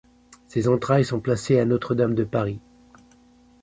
[0.47, 2.59] Ses entrailles sont placées à Notre-Dame de Paris.